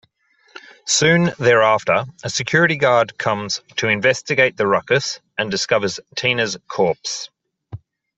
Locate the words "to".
3.75-3.87